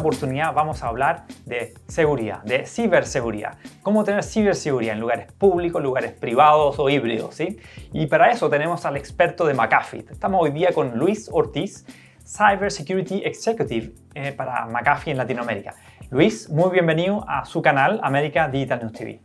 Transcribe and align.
Oportunidad 0.00 0.54
vamos 0.54 0.82
a 0.82 0.88
hablar 0.88 1.26
de 1.44 1.74
seguridad, 1.86 2.42
de 2.42 2.64
ciberseguridad. 2.64 3.58
Cómo 3.82 4.02
tener 4.02 4.24
ciberseguridad 4.24 4.94
en 4.94 5.00
lugares 5.00 5.30
públicos, 5.32 5.82
lugares 5.82 6.12
privados 6.12 6.78
o 6.78 6.88
híbridos. 6.88 7.34
¿sí? 7.34 7.58
Y 7.92 8.06
para 8.06 8.30
eso 8.30 8.48
tenemos 8.48 8.86
al 8.86 8.96
experto 8.96 9.44
de 9.44 9.52
McAfee. 9.52 10.06
Estamos 10.10 10.40
hoy 10.42 10.52
día 10.52 10.72
con 10.72 10.98
Luis 10.98 11.28
Ortiz, 11.30 11.84
Cyber 12.26 12.72
Security 12.72 13.20
Executive 13.26 13.92
eh, 14.14 14.32
para 14.32 14.64
McAfee 14.64 15.10
en 15.10 15.18
Latinoamérica. 15.18 15.74
Luis, 16.10 16.48
muy 16.48 16.70
bienvenido 16.70 17.22
a 17.28 17.44
su 17.44 17.60
canal 17.60 18.00
América 18.02 18.48
Digital 18.48 18.80
News 18.80 18.92
TV. 18.92 19.20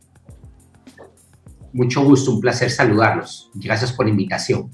Mucho 1.72 2.04
gusto, 2.04 2.32
un 2.32 2.42
placer 2.42 2.70
saludarlos. 2.70 3.50
Gracias 3.54 3.94
por 3.94 4.08
la 4.08 4.10
invitación. 4.12 4.70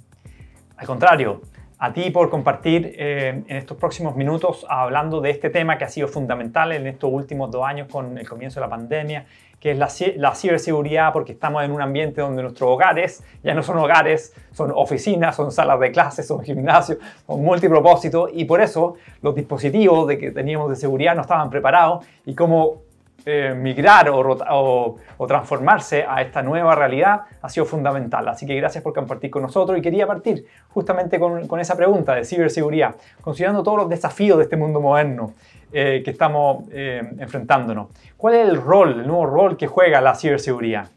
Al 0.78 0.88
contrario, 0.88 1.44
a 1.84 1.92
ti 1.94 2.12
por 2.12 2.30
compartir 2.30 2.94
eh, 2.96 3.44
en 3.48 3.58
estos 3.58 3.76
próximos 3.76 4.16
minutos 4.16 4.68
hablando 4.70 5.20
de 5.20 5.32
este 5.32 5.50
tema 5.50 5.80
que 5.80 5.84
ha 5.84 5.90
sido 5.90 6.08
fundamental 6.08 6.72
en 6.74 6.86
estos 6.86 7.12
últimos 7.12 7.50
dos 7.50 7.66
años 7.66 7.88
con 7.92 8.20
el 8.20 8.30
comienzo 8.30 8.60
de 8.60 8.68
la 8.68 8.70
pandemia, 8.70 9.26
que 9.60 9.72
es 9.72 9.80
la, 9.80 9.90
la, 10.18 10.36
ciberseguridad, 10.36 11.12
porque 11.12 11.32
estamos 11.32 11.64
en 11.64 11.72
un 11.72 11.82
ambiente 11.82 12.22
donde 12.22 12.44
nuestros 12.44 12.70
hogares 12.70 13.24
ya 13.44 13.56
no 13.56 13.64
son 13.64 13.80
hogares, 13.80 14.32
son 14.52 14.72
oficinas, 14.76 15.36
son 15.36 15.52
salas 15.52 15.80
de 15.80 15.92
clases, 15.92 16.28
son 16.28 16.44
gimnasios, 16.44 17.00
son 17.26 17.42
multipropósitos, 17.42 18.30
y 18.32 18.46
por 18.46 18.62
eso 18.62 18.94
los 19.24 19.34
dispositivos 19.34 20.08
de 20.08 20.20
que 20.20 20.30
teníamos 20.30 20.70
de 20.70 20.76
seguridad 20.76 21.16
no 21.16 21.22
estaban 21.22 21.50
preparados 21.50 22.06
y 22.28 22.36
como 22.36 22.84
eh, 23.24 23.54
migrar 23.56 24.10
o, 24.10 24.98
transformarse 25.28 26.04
a 26.08 26.24
esta 26.24 26.42
nueva 26.42 26.74
realidad 26.74 27.22
ha 27.42 27.50
sido 27.50 27.66
fundamental. 27.68 28.28
Así 28.28 28.48
que 28.48 28.56
gracias 28.56 28.84
por 28.84 28.94
compartir 28.94 29.30
con 29.30 29.44
nosotros 29.44 29.78
y 29.78 29.82
quería 29.82 30.08
partir 30.08 30.46
justamente 30.70 31.20
con, 31.20 31.60
esa 31.60 31.76
pregunta 31.76 32.16
de 32.16 32.26
ciberseguridad, 32.26 32.96
considerando 33.22 33.62
todos 33.62 33.78
los 33.78 33.90
desafíos 33.90 34.40
de 34.40 34.46
este 34.46 34.58
mundo 34.58 34.82
moderno 34.82 35.34
eh, 35.72 36.02
que 36.04 36.10
estamos 36.10 36.66
eh, 36.72 37.02
enfrentándonos. 37.20 37.90
¿Cuál 38.18 38.34
es 38.36 38.50
el 38.50 38.56
rol, 38.60 39.00
el 39.02 39.08
nuevo 39.08 39.28
rol 39.28 39.56
que 39.56 39.68
juega 39.68 40.02
la 40.02 40.16
ciberseguridad? 40.16 40.88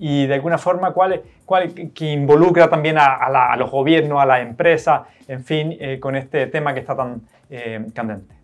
Y 0.00 0.26
de 0.26 0.34
alguna 0.34 0.58
forma, 0.58 0.92
¿cuál, 0.92 1.22
cuál 1.44 1.72
que 1.72 2.06
involucra 2.06 2.68
también 2.68 2.96
a, 2.98 3.56
los 3.56 3.70
gobiernos, 3.70 4.20
a 4.20 4.26
las 4.26 4.40
empresas, 4.40 5.02
en 5.28 5.44
fin, 5.44 5.78
con 6.00 6.16
este 6.16 6.46
tema 6.46 6.72
que 6.74 6.80
está 6.80 6.96
tan 6.96 7.20
candente? 7.92 8.39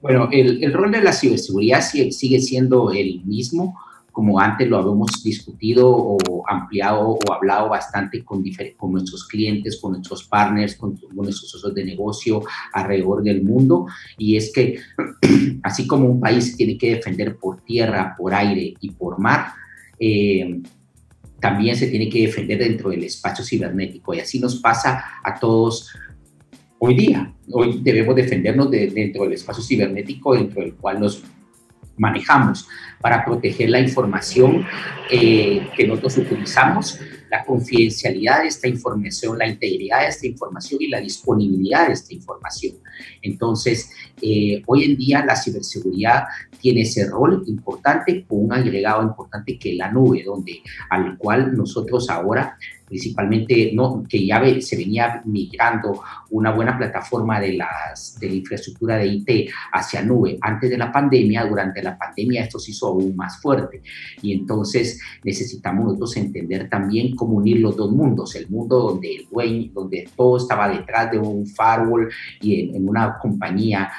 Bueno, 0.00 0.28
el, 0.30 0.72
rol 0.72 0.92
de 0.92 1.02
la 1.02 1.12
ciberseguridad 1.12 1.80
sigue 1.82 2.40
siendo 2.40 2.92
el 2.92 3.22
mismo, 3.24 3.76
como 4.12 4.40
antes 4.40 4.68
lo 4.68 4.78
habíamos 4.78 5.22
discutido 5.22 5.88
o 5.88 6.18
ampliado 6.48 7.18
o 7.24 7.32
hablado 7.32 7.68
bastante 7.68 8.24
con, 8.24 8.42
con 8.76 8.92
nuestros 8.92 9.26
clientes, 9.28 9.78
con 9.80 9.92
nuestros 9.92 10.24
partners, 10.24 10.74
con, 10.74 10.98
nuestros 11.12 11.50
socios 11.50 11.74
de 11.74 11.84
negocio 11.84 12.42
alrededor 12.72 13.22
del 13.22 13.42
mundo. 13.42 13.86
Y 14.16 14.36
es 14.36 14.52
que 14.52 14.80
así 15.62 15.86
como 15.86 16.08
un 16.08 16.20
país 16.20 16.56
tiene 16.56 16.76
que 16.76 16.96
defender 16.96 17.36
por 17.36 17.60
tierra, 17.60 18.16
por 18.18 18.34
aire 18.34 18.74
y 18.80 18.90
por 18.90 19.20
mar, 19.20 19.52
eh, 20.00 20.62
también 21.38 21.76
se 21.76 21.86
tiene 21.86 22.08
que 22.08 22.26
defender 22.26 22.58
dentro 22.58 22.90
del 22.90 23.04
espacio 23.04 23.44
cibernético. 23.44 24.14
Y 24.14 24.18
así 24.20 24.40
nos 24.40 24.56
pasa 24.56 25.04
a 25.22 25.38
todos 25.38 25.90
hoy 26.78 26.94
día. 26.94 27.32
Hoy 27.50 27.80
debemos 27.82 28.14
defendernos 28.14 28.70
de, 28.70 28.88
dentro 28.88 29.24
del 29.24 29.32
espacio 29.32 29.62
cibernético 29.62 30.34
dentro 30.34 30.62
del 30.62 30.74
cual 30.74 31.00
nos 31.00 31.22
manejamos 31.96 32.68
para 33.00 33.24
proteger 33.24 33.70
la 33.70 33.80
información 33.80 34.64
eh, 35.10 35.66
que 35.76 35.86
nosotros 35.86 36.18
utilizamos, 36.18 37.00
la 37.30 37.44
confidencialidad 37.44 38.42
de 38.42 38.48
esta 38.48 38.68
información, 38.68 39.36
la 39.36 39.46
integridad 39.46 40.00
de 40.00 40.08
esta 40.08 40.26
información 40.26 40.80
y 40.80 40.88
la 40.88 41.00
disponibilidad 41.00 41.88
de 41.88 41.92
esta 41.92 42.14
información. 42.14 42.76
Entonces, 43.20 43.90
eh, 44.22 44.62
hoy 44.66 44.84
en 44.84 44.96
día 44.96 45.24
la 45.26 45.36
ciberseguridad 45.36 46.24
tiene 46.60 46.82
ese 46.82 47.06
rol 47.06 47.42
importante 47.46 48.24
con 48.26 48.46
un 48.46 48.52
agregado 48.52 49.02
importante 49.02 49.58
que 49.58 49.72
es 49.72 49.76
la 49.76 49.90
nube, 49.90 50.22
donde 50.24 50.62
al 50.88 51.18
cual 51.18 51.54
nosotros 51.56 52.08
ahora 52.08 52.56
principalmente 52.88 53.70
no, 53.74 54.04
que 54.08 54.26
ya 54.26 54.42
se 54.60 54.76
venía 54.76 55.22
migrando 55.24 56.02
una 56.30 56.52
buena 56.52 56.76
plataforma 56.76 57.40
de, 57.40 57.54
las, 57.54 58.18
de 58.18 58.28
la 58.28 58.34
infraestructura 58.34 58.96
de 58.96 59.06
IT 59.06 59.50
hacia 59.72 60.02
nube 60.02 60.38
antes 60.40 60.70
de 60.70 60.78
la 60.78 60.90
pandemia, 60.90 61.44
durante 61.44 61.82
la 61.82 61.96
pandemia 61.96 62.44
esto 62.44 62.58
se 62.58 62.70
hizo 62.70 62.88
aún 62.88 63.14
más 63.14 63.40
fuerte. 63.40 63.82
Y 64.22 64.32
entonces 64.32 65.00
necesitamos 65.22 65.84
nosotros 65.84 66.16
entender 66.16 66.68
también 66.68 67.14
cómo 67.14 67.36
unir 67.36 67.60
los 67.60 67.76
dos 67.76 67.90
mundos, 67.92 68.34
el 68.34 68.48
mundo 68.48 68.78
donde 68.80 69.16
el 69.16 69.28
dueño, 69.28 69.70
donde 69.72 70.08
todo 70.16 70.38
estaba 70.38 70.68
detrás 70.68 71.10
de 71.10 71.18
un 71.18 71.46
firewall 71.46 72.08
y 72.40 72.70
en, 72.74 72.88
una 72.88 73.18
compañía 73.18 73.90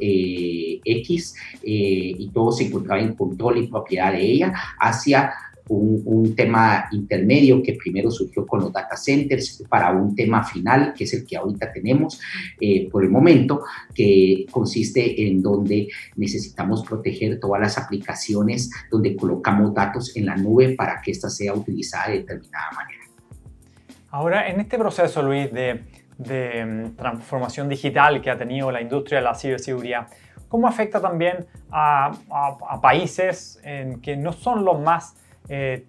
eh, 0.00 0.80
X 0.84 1.34
eh, 1.62 2.14
y 2.18 2.30
todo 2.30 2.52
se 2.52 2.66
encontraba 2.66 3.00
en 3.00 3.14
control 3.14 3.58
y 3.58 3.66
propiedad 3.66 4.12
de 4.12 4.22
ella 4.22 4.54
hacia 4.78 5.32
un, 5.68 6.34
tema 6.36 6.88
intermedio 6.92 7.62
que 7.62 7.74
primero 7.74 8.10
surgió 8.10 8.46
con 8.46 8.60
los 8.60 8.72
data 8.72 8.96
centers 8.96 9.64
para 9.68 9.90
un 9.92 10.14
tema 10.14 10.44
final, 10.44 10.92
que 10.96 11.04
es 11.04 11.14
el 11.14 11.26
que 11.26 11.36
ahorita 11.36 11.72
tenemos 11.72 12.20
eh, 12.60 12.88
por 12.90 13.02
el 13.02 13.10
momento, 13.10 13.62
que 13.94 14.46
consiste 14.50 15.26
en 15.26 15.42
donde 15.42 15.88
necesitamos 16.16 16.84
proteger 16.84 17.40
todas 17.40 17.60
las 17.60 17.78
aplicaciones 17.78 18.70
donde 18.90 19.16
colocamos 19.16 19.74
datos 19.74 20.16
en 20.16 20.26
la 20.26 20.36
nube 20.36 20.74
para 20.74 21.00
que 21.02 21.10
ésta 21.10 21.28
sea 21.30 21.54
utilizada 21.54 22.10
de 22.10 22.18
determinada 22.18 22.70
manera. 22.72 22.98
Ahora, 24.10 24.48
en 24.48 24.60
este 24.60 24.78
proceso, 24.78 25.22
Luis, 25.22 25.52
de, 25.52 25.82
mm, 26.18 26.96
transformación 26.96 27.68
digital 27.68 28.22
que 28.22 28.30
ha 28.30 28.38
tenido 28.38 28.70
la 28.70 28.80
industria 28.80 29.18
de 29.18 29.24
la 29.24 29.34
ciberseguridad, 29.34 30.08
¿cómo 30.48 30.66
afecta 30.66 31.00
también 31.00 31.46
a, 31.70 32.12
a 32.30 32.80
países 32.80 33.60
en 33.62 34.00
que 34.00 34.16
no 34.16 34.32
son 34.32 34.64
los 34.64 34.80
más 34.80 35.14
eh, 35.48 35.86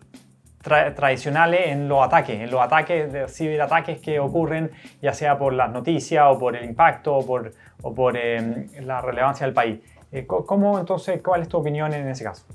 tradicionales 0.61 1.67
en 1.67 1.87
los 1.87 2.05
ataques, 2.05 2.41
en 2.41 2.51
los 2.51 2.61
ataques 2.61 3.11
de 3.11 3.27
ciberataques 3.27 3.99
que 3.99 4.19
ocurren 4.19 4.71
ya 5.01 5.13
sea 5.13 5.37
por 5.37 5.53
las 5.53 5.71
noticias 5.71 6.25
o 6.27 6.37
por 6.37 6.55
el 6.55 6.65
impacto 6.65 7.15
o 7.15 7.25
por, 7.25 7.53
o 7.81 7.93
por 7.93 8.17
em, 8.17 8.67
la 8.81 9.01
relevancia 9.01 9.45
del 9.45 9.53
país. 9.53 9.79
Eh, 10.11 10.25
¿Cómo 10.25 10.79
entonces, 10.79 11.21
cuál 11.21 11.43
es 11.43 11.47
tu 11.47 11.57
opinión 11.57 11.93
en 11.93 12.07
ese 12.09 12.23
caso? 12.23 12.45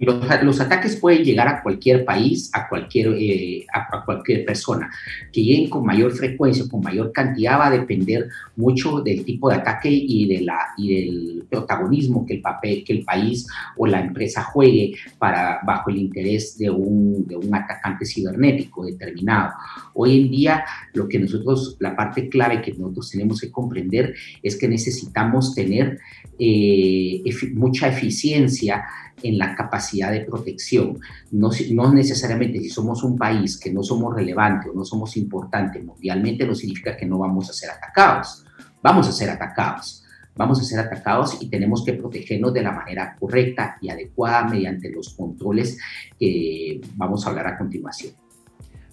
Los, 0.00 0.60
ataques 0.60 0.96
pueden 0.96 1.22
llegar 1.22 1.46
a 1.46 1.62
cualquier 1.62 2.06
país, 2.06 2.50
a 2.54 2.70
cualquier, 2.70 3.14
eh, 3.18 3.66
a, 3.70 4.02
cualquier 4.02 4.46
persona. 4.46 4.90
Que 5.30 5.42
lleguen 5.42 5.68
con 5.68 5.84
mayor 5.84 6.12
frecuencia, 6.12 6.64
con 6.70 6.80
mayor 6.80 7.12
cantidad, 7.12 7.58
va 7.58 7.66
a 7.66 7.70
depender 7.70 8.28
mucho 8.56 9.02
del 9.02 9.26
tipo 9.26 9.50
de 9.50 9.56
ataque 9.56 9.90
y, 9.90 10.26
de 10.26 10.40
la, 10.40 10.58
y 10.78 10.94
del 10.94 11.44
protagonismo 11.50 12.24
que 12.24 12.34
el, 12.34 12.40
papel, 12.40 12.82
que 12.82 12.94
el 12.94 13.04
país 13.04 13.46
o 13.76 13.86
la 13.86 14.00
empresa 14.00 14.42
juegue 14.42 14.94
para, 15.18 15.60
bajo 15.66 15.90
el 15.90 15.98
interés 15.98 16.56
de 16.56 16.70
un, 16.70 17.26
de 17.26 17.36
un 17.36 17.54
atacante 17.54 18.06
cibernético 18.06 18.86
determinado. 18.86 19.52
Hoy 19.92 20.18
en 20.22 20.30
día, 20.30 20.64
lo 20.94 21.08
que 21.08 21.18
nosotros, 21.18 21.76
la 21.78 21.94
parte 21.94 22.30
clave 22.30 22.62
que 22.62 22.72
nosotros 22.72 23.10
tenemos 23.10 23.38
que 23.38 23.50
comprender 23.50 24.14
es 24.42 24.56
que 24.56 24.66
necesitamos 24.66 25.54
tener 25.54 25.98
eh, 26.38 27.22
mucha 27.52 27.88
eficiencia 27.88 28.82
en 29.22 29.38
la 29.38 29.54
capacidad 29.54 30.10
de 30.10 30.20
protección. 30.20 30.98
No, 31.30 31.50
no 31.72 31.92
necesariamente 31.92 32.58
si 32.58 32.70
somos 32.70 33.02
un 33.02 33.16
país 33.16 33.58
que 33.58 33.72
no 33.72 33.82
somos 33.82 34.14
relevantes 34.14 34.70
o 34.70 34.74
no 34.74 34.84
somos 34.84 35.16
importantes 35.16 35.84
mundialmente, 35.84 36.46
no 36.46 36.54
significa 36.54 36.96
que 36.96 37.06
no 37.06 37.18
vamos 37.18 37.48
a 37.50 37.52
ser 37.52 37.70
atacados. 37.70 38.44
Vamos 38.82 39.08
a 39.08 39.12
ser 39.12 39.30
atacados. 39.30 40.04
Vamos 40.34 40.60
a 40.60 40.64
ser 40.64 40.78
atacados 40.78 41.36
y 41.42 41.50
tenemos 41.50 41.84
que 41.84 41.92
protegernos 41.94 42.54
de 42.54 42.62
la 42.62 42.72
manera 42.72 43.16
correcta 43.18 43.76
y 43.80 43.90
adecuada 43.90 44.44
mediante 44.44 44.90
los 44.90 45.14
controles 45.14 45.78
que 46.18 46.80
vamos 46.94 47.26
a 47.26 47.30
hablar 47.30 47.46
a 47.48 47.58
continuación. 47.58 48.14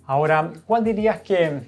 Ahora, 0.08 0.52
¿cuál 0.66 0.84
dirías 0.84 1.22
que 1.22 1.62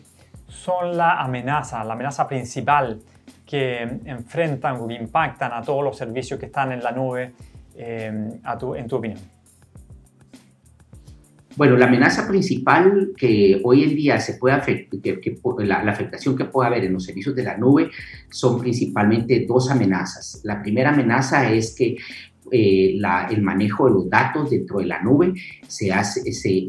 son 0.48 0.98
la 0.98 1.22
amenaza, 1.22 1.84
la 1.84 1.94
amenaza 1.94 2.28
principal 2.28 3.00
que 3.46 3.82
enfrentan 4.06 4.78
o 4.78 4.88
que 4.88 4.96
impactan 4.96 5.54
a 5.54 5.62
todos 5.62 5.84
los 5.84 5.98
servicios 5.98 6.40
que 6.40 6.48
están 6.48 6.72
en 6.72 6.84
la 6.84 6.92
nube 6.92 7.34
eh, 7.80 8.40
tu, 8.60 8.76
en 8.76 8.88
tu 8.88 8.96
opinión? 8.98 9.20
Bueno, 11.56 11.76
la 11.76 11.88
amenaza 11.88 12.28
principal 12.28 13.12
que 13.18 13.60
hoy 13.64 13.84
en 13.84 13.96
día 13.96 14.20
se 14.20 14.36
puede 14.36 14.56
afectar, 14.56 15.00
que, 15.02 15.38
la, 15.60 15.84
la, 15.84 15.92
afectación 15.92 16.38
que 16.38 16.46
puede 16.46 16.68
haber 16.68 16.86
en 16.86 16.94
los 16.94 17.04
servicios 17.04 17.36
de 17.36 17.44
la 17.44 17.58
nube 17.58 17.90
son 18.30 18.60
principalmente 18.62 19.46
dos 19.46 19.70
amenazas. 19.70 20.40
La 20.44 20.62
primera 20.62 20.92
amenaza 20.92 21.52
es 21.52 21.76
que 21.76 21.98
eh, 22.52 22.98
el 23.30 23.42
manejo 23.42 23.88
de 23.88 23.92
los 23.92 24.10
datos 24.10 24.50
dentro 24.50 24.80
de 24.80 24.86
la 24.86 25.02
nube 25.02 25.34
se 25.68 25.92
hace, 25.92 26.22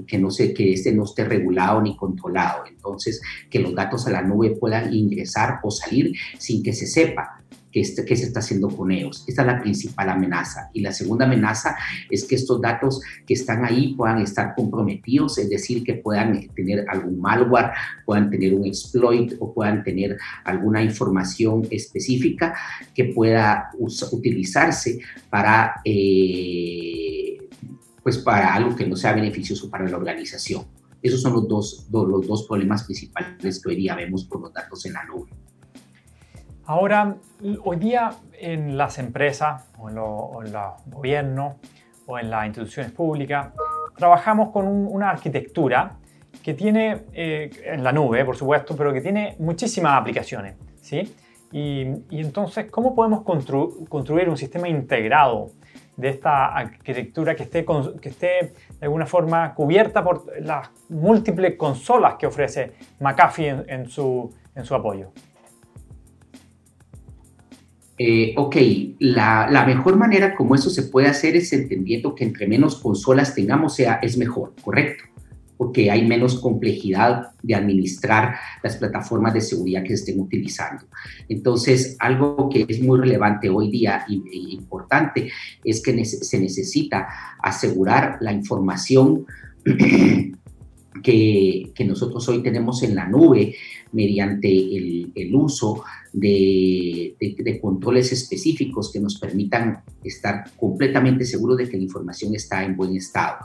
que, 0.07 0.19
no 0.19 0.31
se, 0.31 0.53
que 0.53 0.73
este 0.73 0.93
no 0.93 1.05
esté 1.05 1.25
regulado 1.25 1.81
ni 1.81 1.97
controlado. 1.97 2.65
Entonces, 2.69 3.23
que 3.49 3.61
los 3.61 3.75
datos 3.75 4.07
a 4.07 4.11
la 4.11 4.23
nube 4.23 4.57
puedan 4.59 4.93
ingresar 4.93 5.61
o 5.63 5.71
salir 5.71 6.13
sin 6.39 6.63
que 6.63 6.73
se 6.73 6.87
sepa 6.87 7.41
qué, 7.73 7.85
se 7.85 8.03
está 8.03 8.41
haciendo 8.41 8.69
con 8.69 8.91
ellos. 8.91 9.25
Esta 9.27 9.43
es 9.43 9.47
la 9.47 9.61
principal 9.61 10.09
amenaza. 10.09 10.71
Y 10.73 10.81
la 10.81 10.93
segunda 10.93 11.25
amenaza 11.25 11.77
es 12.11 12.25
que 12.25 12.35
estos 12.35 12.61
datos 12.61 13.01
que 13.27 13.35
están 13.35 13.65
ahí 13.65 13.95
puedan 13.95 14.21
estar 14.21 14.55
comprometidos, 14.55 15.39
es 15.39 15.49
decir, 15.49 15.85
que 15.85 15.95
puedan 15.95 16.49
tener 16.49 16.85
algún 16.89 17.21
malware, 17.21 17.71
puedan 18.05 18.31
tener 18.31 18.55
un 18.55 18.67
exploit 18.67 19.35
o 19.39 19.53
puedan 19.53 19.83
tener 19.85 20.19
alguna 20.45 20.83
información 20.83 21.67
específica 21.71 22.55
que 22.95 23.07
pueda 23.07 23.71
utilizarse 23.79 25.01
para, 25.29 25.81
eh, 25.85 27.39
pues 28.03 28.19
para 28.19 28.55
algo 28.55 28.75
que 28.75 28.87
no 28.87 28.97
sea 28.97 29.13
beneficioso 29.13 29.71
para 29.71 29.89
la 29.89 29.97
organización. 29.97 30.65
Esos 31.03 31.23
son 31.23 31.33
los 31.33 31.49
dos, 31.49 31.87
los 31.91 32.27
dos 32.27 32.47
problemas 32.47 32.85
principales 32.85 33.63
que 33.63 33.69
hoy 33.71 33.77
día 33.77 33.95
vemos 33.95 34.27
con 34.27 34.43
los 34.43 34.53
datos 34.53 34.85
en 34.85 34.93
la 34.93 35.05
nube. 35.05 35.31
Ahora, 36.71 37.17
hoy 37.65 37.79
día 37.79 38.11
en 38.39 38.79
las 38.79 39.01
empresas 39.01 39.69
o 39.77 39.89
en, 39.89 39.97
los 39.97 40.73
gobiernos 40.87 41.57
o 42.07 42.17
en 42.17 42.31
las 42.31 42.47
instituciones 42.47 42.93
públicas, 42.93 43.49
trabajamos 43.97 44.51
con 44.51 44.69
una 44.69 45.11
arquitectura 45.11 45.97
que 46.45 46.55
tiene, 46.55 47.07
eh, 47.13 47.51
en 47.65 47.83
la 47.83 47.91
nube, 47.91 48.25
por 48.25 48.37
supuesto, 48.37 48.77
pero 48.77 48.93
que 48.93 49.01
tiene 49.01 49.35
muchísimas 49.41 50.01
aplicaciones. 50.01 50.55
¿sí? 50.81 51.13
Y, 51.51 51.87
entonces, 52.13 52.71
¿cómo 52.71 52.95
podemos 52.95 53.25
construir 53.25 54.29
un 54.29 54.37
sistema 54.37 54.69
integrado 54.69 55.49
de 55.97 56.11
esta 56.11 56.55
arquitectura 56.55 57.35
que 57.35 57.43
esté, 57.43 57.67
que 58.01 58.09
esté 58.11 58.27
de 58.79 58.87
alguna 58.87 59.07
forma 59.07 59.55
cubierta 59.57 60.05
por 60.05 60.23
las 60.41 60.71
múltiples 60.89 61.57
consolas 61.57 62.15
que 62.15 62.29
ofrece 62.29 62.75
McAfee 63.01 63.65
en, 63.67 63.89
su, 63.89 64.33
en 64.55 64.65
su 64.65 64.77
apoyo? 64.77 65.11
Eh, 68.03 68.33
ok, 68.35 68.57
la, 69.01 69.47
la, 69.51 69.67
mejor 69.67 69.97
manera 69.97 70.35
como 70.35 70.55
eso 70.55 70.71
se 70.71 70.85
puede 70.85 71.09
hacer 71.09 71.37
es 71.37 71.53
entendiendo 71.53 72.15
que 72.15 72.25
entre 72.25 72.49
menos 72.49 72.77
consolas 72.77 73.35
tengamos, 73.35 73.75
sea, 73.75 74.01
es 74.03 74.17
mejor, 74.17 74.55
¿correcto? 74.63 75.05
porque 75.59 75.91
hay 75.91 76.09
menos 76.09 76.41
complejidad 76.41 77.33
de 77.43 77.55
administrar 77.55 78.35
las 78.63 78.79
plataformas 78.79 79.35
de 79.35 79.43
seguridad 79.43 79.83
que 79.83 79.93
estén 79.93 80.19
utilizando. 80.19 80.87
Entonces, 81.29 81.97
algo 81.99 82.49
que 82.49 82.65
es 82.67 82.81
muy 82.81 82.99
relevante 82.99 83.51
hoy 83.51 83.71
día 83.71 84.07
e 84.09 84.15
importante 84.55 85.31
es 85.63 85.83
que 85.83 86.03
se 86.07 86.41
necesita 86.41 87.07
asegurar 87.43 88.17
la 88.23 88.33
información 88.33 89.27
que, 91.03 91.73
nosotros 91.87 92.29
hoy 92.29 92.43
tenemos 92.43 92.83
en 92.83 92.95
la 92.95 93.09
nube 93.09 93.55
mediante 93.93 94.49
el, 94.49 95.35
uso 95.35 95.83
de, 96.13 97.17
de, 97.19 97.61
controles 97.61 98.13
específicos 98.13 98.93
que 98.93 99.01
nos 99.01 99.19
permitan 99.19 99.83
estar 100.05 100.51
completamente 100.57 101.25
seguros 101.25 101.57
de 101.57 101.69
que 101.69 101.77
la 101.77 101.83
información 101.83 102.35
está 102.35 102.65
en 102.65 102.77
buen 102.77 102.95
estado. 102.97 103.39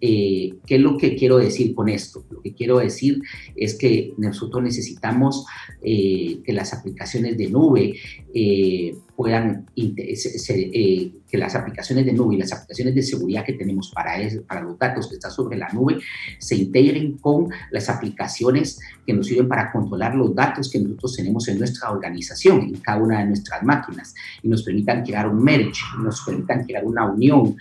Eh, 0.00 0.54
¿Qué 0.66 0.76
es 0.76 0.80
lo 0.80 0.98
que 0.98 1.16
quiero 1.16 1.38
decir 1.38 1.74
con 1.74 1.88
esto? 1.88 2.24
Lo 2.30 2.42
que 2.42 2.54
quiero 2.54 2.78
decir 2.78 3.22
es 3.54 3.78
que 3.78 4.12
nosotros 4.18 4.62
necesitamos 4.62 5.46
eh, 5.82 6.40
que 6.44 6.52
las 6.52 6.74
aplicaciones 6.74 7.38
de 7.38 7.48
nube 7.48 7.94
eh, 8.34 8.94
puedan, 9.16 9.66
que 9.74 11.38
las 11.38 11.54
aplicaciones 11.54 12.04
de 12.04 12.12
nube 12.12 12.34
y 12.34 12.38
las 12.38 12.52
aplicaciones 12.52 12.94
de 12.94 13.02
seguridad 13.02 13.44
que 13.44 13.54
tenemos 13.54 13.90
para, 13.90 14.16
para 14.46 14.60
los 14.60 14.78
datos 14.78 15.08
que 15.08 15.14
están 15.14 15.30
sobre 15.30 15.56
la 15.56 15.68
nube 15.70 15.98
se 16.38 16.56
integren 16.56 17.18
con 17.18 17.48
las 17.70 17.88
aplicaciones 17.88 18.78
que 19.06 19.12
nos 19.12 19.26
sirven 19.26 19.48
para 19.48 19.72
controlar 19.72 20.14
los 20.14 20.34
datos 20.34 20.70
que 20.70 20.78
nosotros 20.78 21.16
tenemos 21.16 21.48
en 21.48 21.58
nuestra 21.58 21.90
organización, 21.90 22.60
en 22.60 22.76
cada 22.76 23.02
una 23.02 23.20
de 23.20 23.26
nuestras 23.26 23.62
máquinas, 23.62 24.14
y 24.42 24.48
nos 24.48 24.62
permitan 24.62 25.04
crear 25.04 25.28
un 25.28 25.42
merge, 25.42 25.80
nos 26.02 26.20
permitan 26.22 26.64
crear 26.64 26.84
una 26.84 27.06
unión 27.06 27.56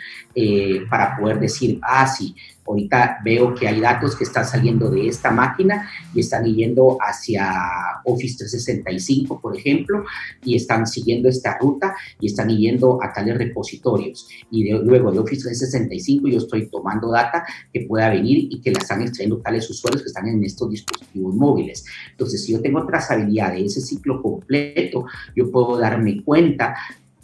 para 0.90 1.18
poder 1.18 1.40
decir, 1.40 1.80
ah, 1.81 2.06
sí, 2.07 2.36
Ahorita 2.66 3.20
veo 3.24 3.54
que 3.54 3.68
hay 3.68 3.80
datos 3.80 4.16
que 4.16 4.24
están 4.24 4.46
saliendo 4.46 4.90
de 4.90 5.08
esta 5.08 5.32
máquina 5.32 5.90
y 6.14 6.22
están 6.22 6.46
yendo 6.46 6.98
hacia 7.00 7.52
Office 8.06 8.38
365, 8.38 9.40
por 9.40 9.56
ejemplo, 9.56 10.04
y 10.44 10.56
están 10.56 10.88
siguiendo 10.88 11.30
esta 11.30 11.58
ruta 11.60 11.96
y 12.20 12.28
están 12.28 12.50
yendo 12.50 13.00
a 13.04 13.14
tales 13.14 13.38
repositorios. 13.38 14.28
Y 14.52 14.72
luego 14.72 15.12
de 15.12 15.20
Office 15.20 15.44
365 15.44 16.28
yo 16.28 16.38
estoy 16.40 16.68
tomando 16.70 17.12
data 17.12 17.46
que 17.72 17.82
pueda 17.82 18.10
venir 18.10 18.48
y 18.50 18.62
que 18.62 18.72
la 18.72 18.80
están 18.80 19.02
extrayendo 19.02 19.38
tales 19.38 19.70
usuarios 19.70 20.02
que 20.02 20.08
están 20.08 20.28
en 20.28 20.44
estos 20.44 20.70
dispositivos 20.70 21.36
móviles. 21.36 21.86
Entonces, 22.12 22.44
si 22.44 22.54
yo 22.54 22.62
tengo 22.62 22.86
trazabilidad 22.86 23.54
de 23.54 23.66
ese 23.66 23.82
ciclo 23.82 24.22
completo, 24.22 25.06
yo 25.36 25.52
puedo 25.52 25.78
darme 25.78 26.24
cuenta 26.24 26.76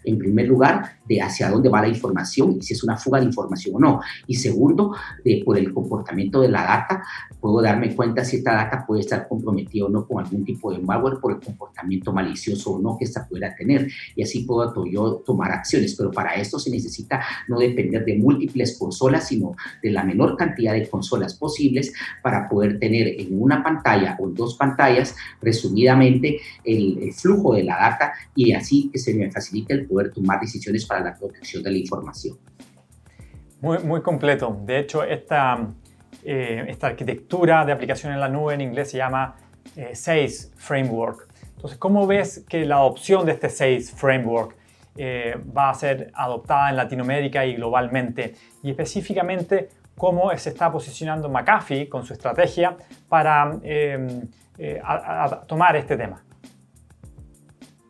en 0.03 0.17
primer 0.17 0.47
lugar, 0.47 1.01
de 1.07 1.21
hacia 1.21 1.49
dónde 1.49 1.69
va 1.69 1.81
la 1.81 1.87
información 1.89 2.57
y 2.57 2.61
si 2.61 2.73
es 2.73 2.83
una 2.83 2.97
fuga 2.97 3.19
de 3.19 3.25
información 3.25 3.75
o 3.75 3.79
no. 3.79 4.01
Y 4.27 4.35
segundo, 4.35 4.95
de, 5.23 5.41
por 5.45 5.57
el 5.57 5.73
comportamiento 5.73 6.41
de 6.41 6.49
la 6.49 6.63
data, 6.63 7.03
puedo 7.39 7.61
darme 7.61 7.95
cuenta 7.95 8.23
si 8.23 8.37
esta 8.37 8.53
data 8.53 8.85
puede 8.85 9.01
estar 9.01 9.27
comprometida 9.27 9.85
o 9.85 9.89
no 9.89 10.07
con 10.07 10.23
algún 10.23 10.45
tipo 10.45 10.71
de 10.71 10.79
malware 10.79 11.19
por 11.19 11.33
el 11.33 11.39
comportamiento 11.39 12.13
malicioso 12.13 12.71
o 12.71 12.79
no 12.79 12.97
que 12.97 13.05
esta 13.05 13.27
pueda 13.27 13.53
tener. 13.55 13.89
Y 14.15 14.23
así 14.23 14.43
puedo 14.43 14.85
yo 14.85 15.23
tomar 15.25 15.51
acciones. 15.51 15.95
Pero 15.95 16.11
para 16.11 16.35
esto 16.35 16.59
se 16.59 16.69
necesita 16.69 17.21
no 17.47 17.59
depender 17.59 18.05
de 18.05 18.17
múltiples 18.17 18.77
consolas, 18.77 19.27
sino 19.27 19.55
de 19.83 19.91
la 19.91 20.03
menor 20.03 20.37
cantidad 20.37 20.73
de 20.73 20.87
consolas 20.87 21.33
posibles 21.33 21.93
para 22.23 22.47
poder 22.47 22.79
tener 22.79 23.19
en 23.19 23.41
una 23.41 23.63
pantalla 23.63 24.15
o 24.19 24.27
en 24.27 24.35
dos 24.35 24.55
pantallas, 24.55 25.15
resumidamente, 25.41 26.39
el, 26.63 26.99
el 27.01 27.13
flujo 27.13 27.53
de 27.53 27.63
la 27.63 27.77
data 27.77 28.13
y 28.35 28.53
así 28.53 28.89
que 28.91 28.99
se 28.99 29.13
me 29.13 29.31
facilite 29.31 29.73
el 29.73 29.87
poder 29.91 30.11
tomar 30.11 30.39
decisiones 30.39 30.85
para 30.85 31.01
la 31.01 31.13
protección 31.13 31.61
de 31.63 31.71
la 31.71 31.77
información. 31.77 32.37
Muy, 33.59 33.79
muy 33.79 34.01
completo. 34.01 34.57
De 34.65 34.79
hecho, 34.79 35.03
esta, 35.03 35.67
eh, 36.23 36.65
esta 36.67 36.87
arquitectura 36.87 37.65
de 37.65 37.73
aplicación 37.73 38.13
en 38.13 38.19
la 38.19 38.29
nube 38.29 38.53
en 38.53 38.61
inglés 38.61 38.91
se 38.91 38.97
llama 38.97 39.35
eh, 39.75 39.93
Framework. 40.55 41.27
Entonces, 41.55 41.77
¿cómo 41.77 42.07
ves 42.07 42.43
que 42.49 42.65
la 42.65 42.77
adopción 42.77 43.25
de 43.25 43.33
este 43.33 43.49
SAIS 43.49 43.91
Framework 43.91 44.55
eh, 44.95 45.35
va 45.55 45.69
a 45.69 45.73
ser 45.73 46.11
adoptada 46.15 46.69
en 46.69 46.77
Latinoamérica 46.77 47.45
y 47.45 47.55
globalmente? 47.55 48.33
Y 48.63 48.71
específicamente, 48.71 49.69
¿cómo 49.95 50.35
se 50.37 50.49
está 50.49 50.71
posicionando 50.71 51.29
McAfee 51.29 51.87
con 51.87 52.03
su 52.03 52.13
estrategia 52.13 52.75
para 53.07 53.59
tomar 55.47 55.75
este 55.75 55.97
tema? 55.97 56.23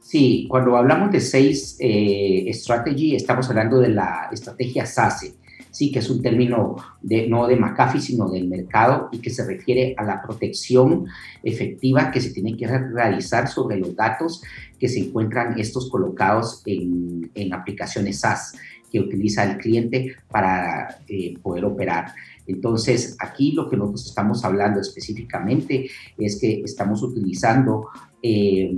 Sí, 0.01 0.47
cuando 0.49 0.75
hablamos 0.75 1.11
de 1.11 1.21
seis 1.21 1.77
eh, 1.79 2.49
strategy, 2.53 3.15
estamos 3.15 3.47
hablando 3.49 3.79
de 3.79 3.89
la 3.89 4.29
estrategia 4.31 4.85
SASE, 4.85 5.35
sí, 5.69 5.91
que 5.91 5.99
es 5.99 6.09
un 6.09 6.21
término 6.21 6.75
de, 7.01 7.27
no 7.27 7.47
de 7.47 7.55
McAfee, 7.55 8.01
sino 8.01 8.27
del 8.29 8.47
mercado 8.47 9.09
y 9.11 9.19
que 9.19 9.29
se 9.29 9.45
refiere 9.45 9.93
a 9.95 10.03
la 10.03 10.21
protección 10.21 11.05
efectiva 11.43 12.11
que 12.11 12.19
se 12.19 12.31
tiene 12.31 12.57
que 12.57 12.67
realizar 12.67 13.47
sobre 13.47 13.77
los 13.77 13.95
datos 13.95 14.41
que 14.79 14.89
se 14.89 14.99
encuentran 14.99 15.57
estos 15.59 15.89
colocados 15.89 16.63
en, 16.65 17.29
en 17.35 17.53
aplicaciones 17.53 18.19
SaaS 18.19 18.55
que 18.91 18.99
utiliza 18.99 19.43
el 19.43 19.57
cliente 19.57 20.15
para 20.29 20.99
eh, 21.07 21.37
poder 21.41 21.63
operar. 21.63 22.13
Entonces, 22.47 23.15
aquí 23.19 23.53
lo 23.53 23.69
que 23.69 23.77
nosotros 23.77 24.07
estamos 24.07 24.43
hablando 24.43 24.81
específicamente 24.81 25.89
es 26.17 26.39
que 26.39 26.61
estamos 26.65 27.01
utilizando 27.01 27.87
eh, 28.21 28.71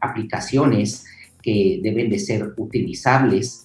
aplicaciones 0.00 1.04
que 1.42 1.80
deben 1.82 2.08
de 2.10 2.18
ser 2.18 2.54
utilizables 2.56 3.64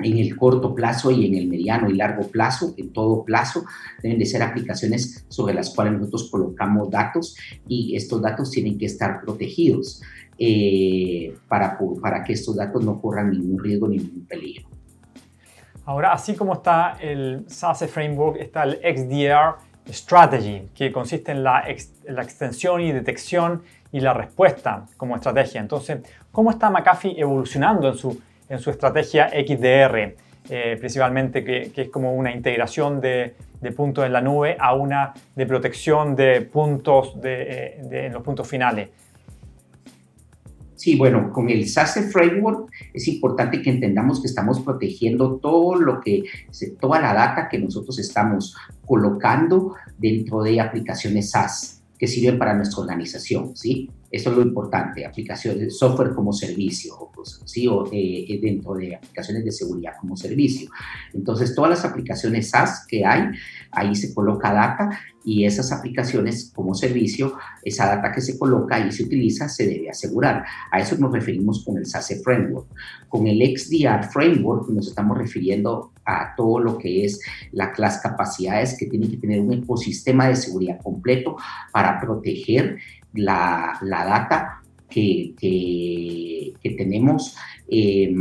en 0.00 0.18
el 0.18 0.36
corto 0.36 0.74
plazo 0.74 1.10
y 1.10 1.26
en 1.26 1.34
el 1.34 1.48
mediano 1.48 1.88
y 1.88 1.94
largo 1.94 2.28
plazo, 2.28 2.74
en 2.76 2.92
todo 2.92 3.24
plazo, 3.24 3.64
deben 4.02 4.18
de 4.18 4.26
ser 4.26 4.42
aplicaciones 4.42 5.24
sobre 5.28 5.54
las 5.54 5.74
cuales 5.74 5.94
nosotros 5.94 6.30
colocamos 6.30 6.90
datos 6.90 7.36
y 7.68 7.96
estos 7.96 8.20
datos 8.20 8.50
tienen 8.50 8.76
que 8.76 8.86
estar 8.86 9.20
protegidos 9.22 10.02
eh, 10.38 11.34
para, 11.48 11.78
para 12.02 12.24
que 12.24 12.32
estos 12.32 12.56
datos 12.56 12.84
no 12.84 13.00
corran 13.00 13.30
ningún 13.30 13.62
riesgo 13.62 13.88
ni 13.88 13.98
ningún 13.98 14.26
peligro. 14.26 14.68
Ahora, 15.86 16.12
así 16.12 16.34
como 16.34 16.54
está 16.54 16.96
el 17.00 17.44
SASE 17.46 17.88
Framework, 17.88 18.40
está 18.40 18.64
el 18.64 18.78
XDR 18.82 19.56
Strategy, 19.92 20.62
que 20.74 20.90
consiste 20.90 21.32
en 21.32 21.44
la, 21.44 21.62
la 22.08 22.22
extensión 22.22 22.80
y 22.80 22.90
detección 22.90 23.62
y 23.94 24.00
la 24.00 24.12
respuesta 24.12 24.86
como 24.96 25.14
estrategia. 25.14 25.60
Entonces, 25.60 26.00
¿cómo 26.32 26.50
está 26.50 26.68
McAfee 26.68 27.14
evolucionando 27.16 27.88
en 27.88 27.94
su, 27.94 28.20
en 28.48 28.58
su 28.58 28.70
estrategia 28.70 29.28
XDR? 29.28 30.16
Eh, 30.50 30.76
principalmente 30.80 31.44
que, 31.44 31.70
que, 31.72 31.82
es 31.82 31.88
como 31.90 32.12
una 32.12 32.32
integración 32.32 33.00
de, 33.00 33.36
de, 33.60 33.70
puntos 33.70 34.04
en 34.04 34.12
la 34.12 34.20
nube 34.20 34.56
a 34.58 34.74
una 34.74 35.14
de 35.36 35.46
protección 35.46 36.16
de 36.16 36.42
puntos 36.42 37.20
de, 37.20 37.82
de, 37.88 38.06
en 38.06 38.12
los 38.12 38.22
puntos 38.24 38.48
finales. 38.48 38.90
Sí, 40.74 40.98
bueno, 40.98 41.32
con 41.32 41.48
el 41.48 41.68
SASE 41.68 42.02
Framework 42.10 42.70
es 42.92 43.06
importante 43.06 43.62
que 43.62 43.70
entendamos 43.70 44.20
que 44.20 44.26
estamos 44.26 44.60
protegiendo 44.60 45.36
todo 45.36 45.76
lo 45.76 46.00
que, 46.00 46.24
toda 46.80 47.00
la 47.00 47.14
data 47.14 47.48
que 47.48 47.58
nosotros 47.58 47.96
estamos 48.00 48.56
colocando 48.84 49.76
dentro 49.98 50.42
de 50.42 50.60
aplicaciones 50.60 51.30
SaaS 51.30 51.83
que 52.04 52.08
sirven 52.08 52.38
para 52.38 52.52
nuestra 52.52 52.82
organización, 52.82 53.56
¿sí? 53.56 53.90
Eso 54.10 54.30
es 54.30 54.36
lo 54.36 54.42
importante, 54.42 55.06
aplicaciones, 55.06 55.78
software 55.78 56.12
como 56.14 56.34
servicio, 56.34 56.94
¿sí? 57.46 57.66
o 57.66 57.88
eh, 57.90 58.38
dentro 58.42 58.74
de 58.74 58.94
aplicaciones 58.94 59.42
de 59.42 59.50
seguridad 59.50 59.94
como 59.98 60.18
servicio. 60.18 60.70
Entonces, 61.14 61.54
todas 61.54 61.70
las 61.70 61.84
aplicaciones 61.86 62.50
SaaS 62.50 62.86
que 62.86 63.06
hay, 63.06 63.30
ahí 63.70 63.96
se 63.96 64.12
coloca 64.12 64.52
data 64.52 64.90
y 65.24 65.44
esas 65.44 65.72
aplicaciones 65.72 66.52
como 66.54 66.74
servicio, 66.74 67.34
esa 67.62 67.86
data 67.86 68.12
que 68.12 68.20
se 68.20 68.38
coloca 68.38 68.78
y 68.86 68.92
se 68.92 69.04
utiliza 69.04 69.48
se 69.48 69.66
debe 69.66 69.90
asegurar. 69.90 70.44
A 70.70 70.80
eso 70.80 70.96
nos 70.98 71.12
referimos 71.12 71.64
con 71.64 71.78
el 71.78 71.86
SASE 71.86 72.20
Framework. 72.20 72.68
Con 73.08 73.26
el 73.26 73.40
XDR 73.56 74.04
Framework 74.04 74.68
nos 74.68 74.88
estamos 74.88 75.16
refiriendo 75.16 75.92
a 76.04 76.34
todo 76.36 76.58
lo 76.58 76.78
que 76.78 77.04
es 77.04 77.20
la, 77.52 77.72
las 77.78 77.98
capacidades 77.98 78.76
que 78.78 78.86
tienen 78.86 79.10
que 79.10 79.16
tener 79.16 79.40
un 79.40 79.52
ecosistema 79.52 80.28
de 80.28 80.36
seguridad 80.36 80.78
completo 80.82 81.36
para 81.72 81.98
proteger 82.00 82.78
la, 83.14 83.78
la 83.82 84.04
data 84.04 84.60
que, 84.88 85.34
que, 85.38 86.70
tenemos 86.76 87.36
eh, 87.68 88.14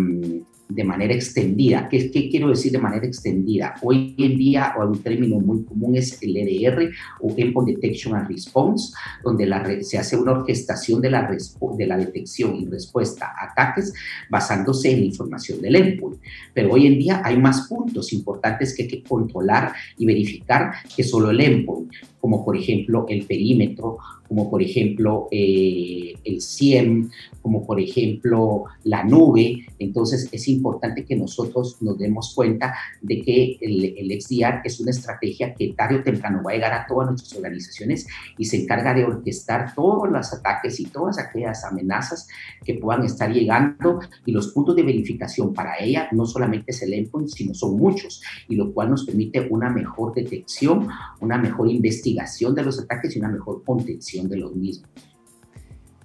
de 0.73 0.83
manera 0.83 1.13
extendida. 1.13 1.87
¿Qué, 1.89 2.09
¿Qué, 2.11 2.29
quiero 2.29 2.49
decir 2.49 2.71
de 2.71 2.79
manera 2.79 3.05
extendida? 3.05 3.75
Hoy 3.81 4.15
en 4.17 4.37
día 4.37 4.73
un 4.77 4.99
término 4.99 5.39
muy 5.39 5.63
común 5.63 5.95
es 5.95 6.21
el 6.21 6.35
EDR 6.35 6.91
o 7.21 7.33
Endpoint 7.35 7.75
Detection 7.75 8.15
and 8.15 8.27
Response, 8.27 8.93
donde 9.23 9.83
se 9.83 9.97
hace 9.97 10.17
una 10.17 10.31
orquestación 10.31 11.01
de 11.01 11.09
la, 11.11 11.29
de 11.77 11.87
la 11.87 11.97
detección 11.97 12.55
y 12.55 12.65
respuesta 12.65 13.33
a 13.39 13.51
ataques 13.51 13.93
basándose 14.29 14.91
en 14.91 14.99
la 14.99 15.05
información 15.05 15.61
del 15.61 15.75
endpoint. 15.75 16.19
Pero 16.53 16.73
hoy 16.73 16.87
en 16.87 16.97
día 16.97 17.21
hay 17.23 17.37
más 17.37 17.67
puntos 17.67 18.13
importantes 18.13 18.75
que 18.75 18.83
hay 18.83 18.89
que 18.89 19.03
controlar 19.03 19.73
y 19.97 20.05
verificar 20.05 20.73
que 20.95 21.03
solo 21.03 21.31
el 21.31 21.39
endpoint, 21.39 21.91
como 22.23 22.45
por 22.45 22.55
ejemplo 22.55 23.05
el 23.09 23.25
perímetro, 23.25 23.97
como 24.29 24.49
por 24.49 24.63
ejemplo 24.63 25.27
eh, 25.29 26.13
el 26.23 26.41
CIEM, 26.41 27.09
como 27.41 27.67
por 27.67 27.81
ejemplo 27.81 28.63
la 28.85 29.03
nube. 29.03 29.65
Entonces 29.77 30.29
es 30.31 30.47
importante 30.47 31.03
que 31.03 31.17
nosotros 31.17 31.81
nos 31.81 31.99
demos 31.99 32.33
cuenta 32.33 32.73
de 33.01 33.21
que 33.21 33.57
el, 33.59 33.93
el 33.97 34.21
XDR 34.21 34.61
es 34.63 34.79
una 34.79 34.91
estrategia 34.91 35.53
que 35.53 35.73
tarde 35.73 35.97
o 35.97 36.01
temprano 36.01 36.41
va 36.41 36.51
a 36.51 36.53
llegar 36.53 36.71
a 36.71 36.87
todas 36.87 37.09
nuestras 37.09 37.35
organizaciones 37.35 38.07
y 38.37 38.45
se 38.45 38.61
encarga 38.61 38.93
de 38.93 39.03
orquestar 39.03 39.75
todos 39.75 40.09
los 40.09 40.33
ataques 40.33 40.79
y 40.79 40.85
todas 40.85 41.19
aquellas 41.19 41.65
amenazas 41.65 42.29
que 42.63 42.75
puedan 42.75 43.03
estar 43.03 43.33
llegando 43.33 43.99
y 44.25 44.31
los 44.31 44.47
puntos 44.53 44.77
de 44.77 44.83
verificación 44.83 45.53
para 45.53 45.77
ella 45.77 46.07
no 46.13 46.25
solamente 46.25 46.71
es 46.71 46.81
el 46.83 46.93
endpoint, 46.93 47.27
sino 47.27 47.53
son 47.53 47.75
muchos 47.75 48.21
y 48.47 48.55
lo 48.55 48.73
cual 48.73 48.91
nos 48.91 49.05
permite 49.05 49.45
una 49.49 49.69
mejor 49.69 50.13
detección, 50.13 50.87
una 51.19 51.37
mejor 51.37 51.69
investigación 51.69 52.12
de 52.15 52.63
los 52.63 52.79
ataques 52.79 53.15
y 53.15 53.19
una 53.19 53.29
mejor 53.29 53.63
contención 53.63 54.29
de 54.29 54.37
los 54.37 54.55
mismos. 54.55 54.89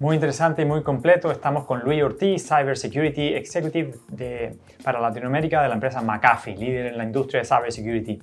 Muy 0.01 0.15
interesante 0.15 0.63
y 0.63 0.65
muy 0.65 0.83
completo. 0.85 1.31
Estamos 1.33 1.65
con 1.65 1.81
Luis 1.81 2.03
Ortiz, 2.03 2.47
Cybersecurity 2.47 3.35
Executive 3.35 3.95
de, 4.09 4.57
para 4.85 5.01
Latinoamérica 5.01 5.61
de 5.61 5.69
la 5.69 5.75
empresa 5.75 6.01
McAfee, 6.01 6.57
líder 6.57 6.87
en 6.87 6.99
la 6.99 7.05
industria 7.05 7.41
de 7.41 7.49
Cybersecurity. 7.49 8.23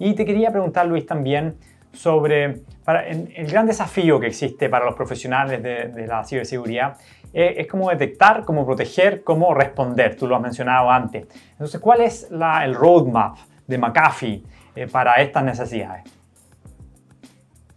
Y 0.00 0.14
te 0.14 0.26
quería 0.26 0.50
preguntar, 0.50 0.86
Luis, 0.86 1.06
también 1.06 1.54
sobre 1.94 2.62
para, 2.84 3.06
el 3.06 3.46
gran 3.46 3.66
desafío 3.66 4.20
que 4.20 4.26
existe 4.26 4.68
para 4.68 4.84
los 4.84 4.94
profesionales 4.94 5.62
de, 5.62 6.06
la 6.06 6.24
ciberseguridad. 6.24 6.98
Eh, 7.32 7.54
es 7.58 7.66
cómo 7.66 7.88
detectar, 7.88 8.44
cómo 8.44 8.66
proteger, 8.66 9.24
cómo 9.24 9.54
responder. 9.54 10.16
Tú 10.16 10.26
lo 10.26 10.36
has 10.36 10.42
mencionado 10.42 10.90
antes. 10.90 11.26
Entonces, 11.52 11.80
¿cuál 11.80 12.02
es 12.02 12.30
la, 12.30 12.64
el 12.64 12.74
roadmap 12.74 13.38
de 13.66 13.78
McAfee 13.78 14.42
eh, 14.76 14.86
para 14.88 15.14
estas 15.14 15.42
necesidades? 15.42 16.04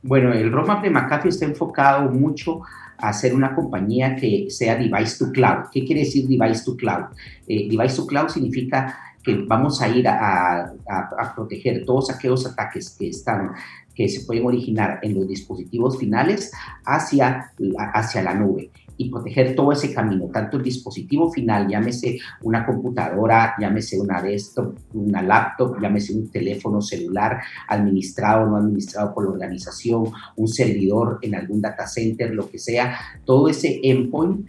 Bueno, 0.04 0.32
el 0.34 0.52
roadmap 0.52 0.84
de 0.84 0.90
McAfee 0.90 1.30
está 1.30 1.46
enfocado 1.46 2.10
mucho 2.12 2.62
a 2.98 3.14
ser 3.14 3.34
una 3.34 3.54
compañía 3.54 4.16
que 4.16 4.48
sea 4.50 4.76
device 4.76 5.24
to 5.24 5.32
cloud. 5.32 5.66
¿Qué 5.72 5.86
quiere 5.86 6.02
decir 6.02 6.28
device 6.28 6.64
to 6.66 6.76
cloud? 6.76 7.06
Eh, 7.48 7.68
device 7.70 7.96
to 7.96 8.08
cloud 8.08 8.30
significa 8.30 8.98
que 9.24 9.44
vamos 9.48 9.82
a 9.82 9.90
ir 9.90 10.08
a, 10.08 10.72
a, 10.88 11.36
proteger 11.36 11.84
todos 11.86 12.10
aquellos 12.10 12.46
ataques 12.46 12.96
que 12.98 13.10
están 13.10 13.52
que 13.98 14.08
se 14.08 14.26
pueden 14.26 14.46
originar 14.46 15.00
en 15.02 15.16
los 15.16 15.28
dispositivos 15.28 15.98
finales 15.98 16.52
hacia, 16.86 17.52
hacia 17.94 18.22
la 18.22 18.36
nube 18.36 18.70
y 18.96 19.10
proteger 19.10 19.56
todo 19.56 19.72
ese 19.72 19.94
camino, 19.94 20.30
tanto 20.32 20.58
el 20.58 20.64
dispositivo 20.64 21.32
final, 21.32 21.68
llámese 21.68 22.20
una 22.42 22.66
computadora, 22.66 23.56
llámese 23.60 24.00
una 24.00 24.22
desktop, 24.22 24.76
una 24.94 25.22
laptop, 25.22 25.80
llámese 25.82 26.14
un 26.14 26.30
teléfono 26.30 26.82
celular 26.82 27.40
administrado 27.68 28.44
o 28.44 28.50
no 28.50 28.58
administrado 28.58 29.14
por 29.14 29.26
la 29.26 29.32
organización, 29.32 30.12
un 30.36 30.48
servidor 30.48 31.20
en 31.22 31.36
algún 31.36 31.62
data 31.62 31.88
center, 31.88 32.34
lo 32.34 32.50
que 32.50 32.60
sea, 32.60 32.98
todo 33.26 33.50
ese 33.50 33.80
endpoint 33.84 34.48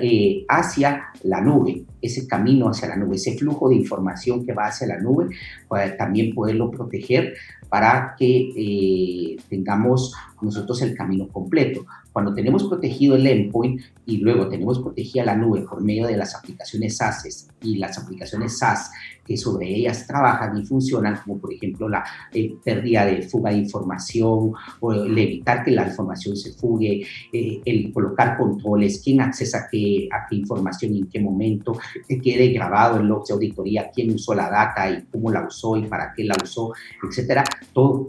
eh, 0.00 0.44
hacia 0.48 1.10
la 1.22 1.40
nube, 1.40 1.84
ese 2.00 2.26
camino 2.26 2.68
hacia 2.68 2.88
la 2.88 2.96
nube, 2.96 3.16
ese 3.16 3.36
flujo 3.36 3.68
de 3.68 3.76
información 3.76 4.44
que 4.44 4.52
va 4.52 4.66
hacia 4.66 4.86
la 4.86 4.98
nube, 4.98 5.28
para 5.68 5.96
también 5.96 6.34
poderlo 6.34 6.70
proteger 6.70 7.34
para 7.68 8.14
que 8.16 8.52
eh, 8.56 9.36
tengamos 9.48 10.14
nosotros 10.40 10.80
el 10.82 10.94
camino 10.94 11.28
completo. 11.28 11.84
Cuando 12.14 12.32
tenemos 12.32 12.62
protegido 12.68 13.16
el 13.16 13.26
endpoint 13.26 13.82
y 14.06 14.18
luego 14.18 14.48
tenemos 14.48 14.78
protegida 14.78 15.24
la 15.24 15.34
nube 15.34 15.62
por 15.62 15.82
medio 15.82 16.06
de 16.06 16.16
las 16.16 16.36
aplicaciones 16.36 16.96
SaaS 16.96 17.48
y 17.60 17.76
las 17.76 17.98
aplicaciones 17.98 18.56
SaaS 18.56 18.92
que 19.26 19.36
sobre 19.36 19.74
ellas 19.74 20.06
trabajan 20.06 20.56
y 20.56 20.64
funcionan, 20.64 21.18
como 21.24 21.40
por 21.40 21.52
ejemplo 21.52 21.88
la 21.88 22.04
eh, 22.32 22.54
pérdida 22.64 23.04
de 23.04 23.22
fuga 23.22 23.50
de 23.50 23.56
información 23.56 24.52
o 24.78 24.92
el 24.92 25.18
evitar 25.18 25.64
que 25.64 25.72
la 25.72 25.88
información 25.88 26.36
se 26.36 26.52
fugue, 26.52 27.04
eh, 27.32 27.60
el 27.64 27.92
colocar 27.92 28.38
controles, 28.38 29.02
quién 29.02 29.20
accesa 29.20 29.66
qué, 29.68 30.08
a 30.12 30.28
qué 30.28 30.36
información 30.36 30.94
y 30.94 30.98
en 31.00 31.06
qué 31.08 31.18
momento, 31.18 31.76
que 32.08 32.20
quede 32.20 32.52
grabado 32.52 33.00
en 33.00 33.08
logs 33.08 33.26
de 33.26 33.34
auditoría 33.34 33.90
quién 33.92 34.14
usó 34.14 34.36
la 34.36 34.48
data 34.48 34.88
y 34.88 35.02
cómo 35.10 35.32
la 35.32 35.44
usó 35.44 35.76
y 35.76 35.82
para 35.86 36.12
qué 36.14 36.22
la 36.22 36.36
usó, 36.40 36.72
etcétera. 37.02 37.42
Todo, 37.72 38.06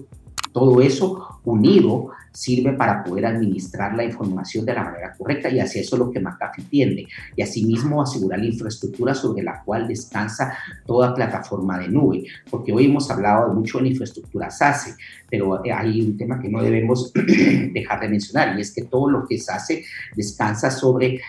todo 0.52 0.80
eso 0.80 1.40
unido 1.44 2.12
sirve 2.36 2.74
para 2.74 3.04
poder 3.04 3.26
administrar 3.26 3.96
la 3.96 4.04
información 4.04 4.66
de 4.66 4.74
la 4.74 4.84
manera 4.84 5.14
correcta 5.18 5.50
y 5.50 5.60
hacia 5.60 5.82
eso 5.82 5.96
es 5.96 6.00
lo 6.00 6.12
que 6.12 6.20
McAfee 6.20 6.66
tiende. 6.66 7.08
Y 7.36 7.42
asimismo 7.42 8.02
asegurar 8.02 8.40
la 8.40 8.46
infraestructura 8.46 9.16
sobre 9.16 9.42
la 9.42 9.64
cual 9.64 9.88
descansa 9.88 10.58
toda 10.86 11.14
plataforma 11.14 11.80
de 11.80 11.88
nube. 11.88 12.26
Porque 12.50 12.74
hoy 12.74 12.86
hemos 12.86 13.10
hablado 13.10 13.54
mucho 13.54 13.78
de 13.78 13.86
la 13.86 13.90
infraestructura 13.90 14.52
SASE, 14.52 14.96
pero 15.30 15.62
hay 15.74 16.02
un 16.02 16.18
tema 16.18 16.40
que 16.40 16.50
no 16.50 16.62
debemos 16.62 17.12
dejar 17.74 18.02
de 18.02 18.10
mencionar 18.10 18.58
y 18.58 18.62
es 18.62 18.74
que 18.74 18.84
todo 18.84 19.10
lo 19.10 19.26
que 19.26 19.40
SASE 19.40 19.86
descansa 20.16 20.70
sobre 20.70 21.22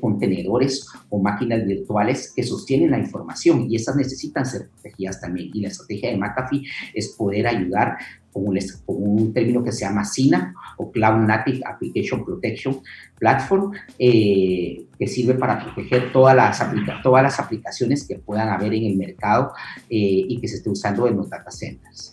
contenedores 0.00 0.86
o 1.08 1.18
máquinas 1.18 1.64
virtuales 1.64 2.32
que 2.34 2.42
sostienen 2.42 2.90
la 2.90 2.98
información 2.98 3.66
y 3.70 3.76
esas 3.76 3.96
necesitan 3.96 4.44
ser 4.44 4.68
protegidas 4.68 5.20
también. 5.20 5.50
Y 5.54 5.62
la 5.62 5.68
estrategia 5.68 6.10
de 6.10 6.18
McAfee 6.18 6.64
es 6.94 7.08
poder 7.16 7.46
ayudar 7.46 7.96
con 8.32 8.44
un, 8.86 9.32
término 9.32 9.64
que 9.64 9.72
se 9.72 9.86
llama 9.86 10.04
SINA 10.04 10.54
o 10.76 10.92
Cloud 10.92 11.26
Native 11.26 11.62
Application 11.64 12.22
Protection 12.22 12.80
Platform, 13.18 13.72
eh, 13.98 14.84
que 14.98 15.06
sirve 15.06 15.34
para 15.34 15.58
proteger 15.64 16.12
todas 16.12 16.36
las, 16.36 16.62
todas 17.02 17.22
las 17.22 17.40
aplicaciones 17.40 18.06
que 18.06 18.16
puedan 18.18 18.50
haber 18.50 18.74
en 18.74 18.84
el 18.84 18.96
mercado 18.96 19.52
eh, 19.88 20.26
y 20.28 20.38
que 20.38 20.48
se 20.48 20.56
esté 20.56 20.68
usando 20.68 21.08
en 21.08 21.16
los 21.16 21.30
data 21.30 21.50
centers. 21.50 22.12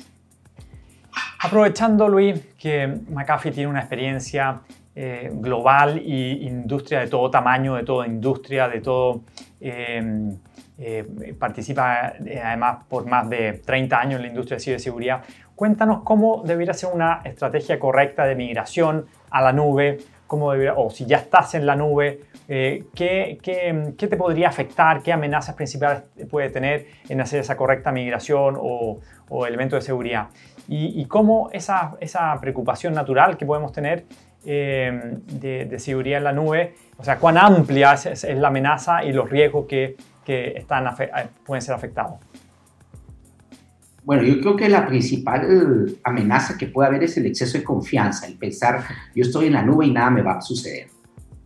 Aprovechando, 1.42 2.08
Luis, 2.08 2.40
que 2.58 2.88
McAfee 3.10 3.52
tiene 3.52 3.70
una 3.70 3.80
experiencia 3.80 4.62
eh, 4.96 5.30
global 5.34 6.02
y 6.04 6.48
industria 6.48 7.00
de 7.00 7.08
todo 7.08 7.30
tamaño, 7.32 7.76
de 7.76 7.84
toda 7.84 8.08
industria, 8.08 8.68
de 8.68 8.82
todo... 8.82 9.22
participa 11.40 12.14
además 12.44 12.84
por 12.90 13.06
más 13.06 13.30
de 13.30 13.62
30 13.66 14.00
años 14.00 14.16
en 14.16 14.24
la 14.24 14.28
industria 14.28 14.58
de 14.58 14.64
ciberseguridad. 14.64 15.24
Cuéntanos 15.56 16.02
cómo 16.04 16.44
debería 16.44 16.74
ser 16.74 16.90
una 16.94 17.22
estrategia 17.24 17.80
correcta 17.80 18.26
de 18.26 18.36
migración 18.36 19.06
a 19.30 19.42
la 19.42 19.54
nube, 19.54 20.00
cómo 20.28 20.52
debería, 20.52 20.74
o 20.74 20.90
si 20.90 21.06
ya 21.06 21.18
estás 21.18 21.54
en 21.54 21.66
la 21.66 21.76
nube, 21.76 22.22
eh, 22.48 22.86
¿qué, 22.96 23.38
qué, 23.42 23.94
qué, 23.98 24.08
te 24.08 24.18
podría 24.18 24.50
afectar, 24.50 25.04
qué 25.04 25.14
amenazas 25.14 25.56
principales 25.56 26.04
puede 26.30 26.50
tener 26.50 26.88
en 27.08 27.22
hacer 27.22 27.40
esa 27.40 27.56
correcta 27.56 27.92
migración 27.92 28.58
o, 28.60 29.00
o 29.30 29.46
elementos 29.46 29.78
de 29.78 29.86
seguridad. 29.86 30.30
Y, 30.68 31.00
y 31.00 31.06
cómo 31.06 31.50
esa, 31.54 31.96
esa, 32.00 32.36
preocupación 32.42 32.94
natural 32.94 33.38
que 33.38 33.46
podemos 33.46 33.72
tener 33.72 34.06
eh, 34.46 35.18
de, 35.32 35.80
seguridad 35.80 36.20
en 36.20 36.24
la 36.24 36.34
nube, 36.34 36.76
o 36.98 37.04
sea, 37.04 37.18
cuán 37.18 37.38
amplia 37.38 37.94
es, 37.94 38.24
es 38.24 38.38
la 38.38 38.50
amenaza 38.50 39.04
y 39.04 39.12
los 39.12 39.30
riesgos 39.30 39.66
que, 39.68 39.96
que 40.24 40.54
están, 40.58 40.86
pueden 41.46 41.62
ser 41.62 41.76
afectados. 41.76 42.14
Bueno, 44.04 44.24
yo 44.24 44.42
creo 44.42 44.56
que 44.58 44.68
la 44.68 44.86
principal 44.86 45.98
amenaza 46.04 46.58
que 46.58 46.68
puede 46.68 46.90
haber 46.90 47.04
es 47.04 47.16
el 47.18 47.26
exceso 47.26 47.58
de 47.58 47.64
confianza, 47.64 48.28
el 48.28 48.38
pensar, 48.38 48.84
yo 49.16 49.22
estoy 49.22 49.48
en 49.48 49.54
la 49.54 49.64
nube 49.64 49.86
y 49.86 49.92
nada 49.92 50.10
me 50.10 50.22
va 50.22 50.34
a 50.34 50.42
suceder. 50.42 50.88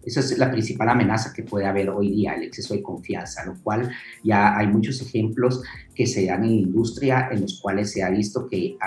Esa 0.04 0.22
es 0.22 0.38
la 0.38 0.50
principal 0.50 0.90
amenaza 0.90 1.34
que 1.34 1.44
puede 1.44 1.68
haber 1.68 1.90
hoy 1.90 2.10
día, 2.10 2.34
el 2.34 2.44
exceso 2.44 2.74
de 2.74 2.82
confianza, 2.82 3.46
lo 3.46 3.56
cual 3.62 3.92
ya 4.24 4.58
hay 4.58 4.68
muchos 4.68 5.02
ejemplos 5.02 5.62
que 5.98 6.06
se 6.06 6.28
dan 6.28 6.44
en 6.44 6.50
la 6.50 6.62
industria 6.62 7.28
en 7.32 7.42
los 7.42 7.60
cuales 7.60 7.92
se 7.92 8.04
ha 8.04 8.10
visto 8.12 8.48
que 8.48 8.78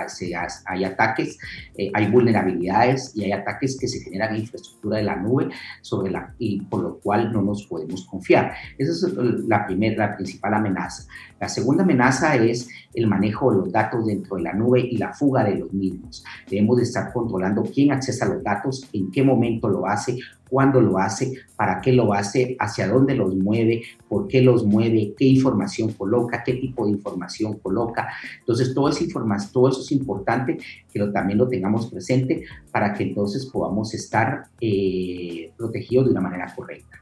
hay 0.64 0.84
ataques, 0.84 1.38
eh, 1.76 1.90
hay 1.92 2.08
vulnerabilidades 2.08 3.10
y 3.16 3.24
hay 3.24 3.32
ataques 3.32 3.76
que 3.76 3.88
se 3.88 3.98
generan 3.98 4.34
en 4.34 4.42
infraestructura 4.42 4.98
de 4.98 5.02
la 5.02 5.16
nube 5.16 5.48
sobre 5.80 6.12
la, 6.12 6.32
y 6.38 6.60
por 6.62 6.82
lo 6.82 7.00
cual 7.00 7.32
no 7.32 7.42
nos 7.42 7.66
podemos 7.66 8.06
confiar. 8.06 8.52
Esa 8.78 9.08
es 9.08 9.14
la 9.48 9.66
primera, 9.66 10.06
la 10.06 10.16
principal 10.16 10.54
amenaza. 10.54 11.08
La 11.40 11.48
segunda 11.48 11.82
amenaza 11.82 12.36
es 12.36 12.68
el 12.94 13.08
manejo 13.08 13.50
de 13.50 13.58
los 13.58 13.72
datos 13.72 14.06
dentro 14.06 14.36
de 14.36 14.42
la 14.42 14.52
nube 14.52 14.80
y 14.80 14.96
la 14.96 15.12
fuga 15.12 15.42
de 15.42 15.56
los 15.56 15.72
mismos. 15.72 16.24
Debemos 16.48 16.76
de 16.76 16.84
estar 16.84 17.12
controlando 17.12 17.64
quién 17.64 17.90
accesa 17.90 18.26
los 18.26 18.42
datos, 18.44 18.88
en 18.92 19.10
qué 19.10 19.24
momento 19.24 19.68
lo 19.68 19.86
hace, 19.86 20.18
cuándo 20.50 20.80
lo 20.80 20.98
hace, 20.98 21.32
para 21.56 21.80
qué 21.80 21.92
lo 21.92 22.12
hace, 22.12 22.56
hacia 22.58 22.88
dónde 22.88 23.14
los 23.14 23.34
mueve, 23.36 23.82
por 24.08 24.26
qué 24.26 24.42
los 24.42 24.66
mueve, 24.66 25.14
qué 25.16 25.26
información 25.26 25.92
coloca, 25.92 26.42
qué 26.44 26.54
tipo 26.54 26.84
de 26.84 26.92
información 27.00 27.58
coloca. 27.58 28.08
Entonces, 28.38 28.74
todo, 28.74 28.88
esa 28.88 29.02
información, 29.04 29.52
todo 29.52 29.68
eso 29.68 29.80
es 29.80 29.92
importante 29.92 30.58
que 30.92 30.98
lo, 30.98 31.12
también 31.12 31.38
lo 31.38 31.48
tengamos 31.48 31.90
presente 31.90 32.44
para 32.70 32.92
que 32.94 33.04
entonces 33.04 33.46
podamos 33.46 33.92
estar 33.94 34.44
eh, 34.60 35.52
protegidos 35.56 36.06
de 36.06 36.10
una 36.12 36.20
manera 36.20 36.52
correcta. 36.54 36.98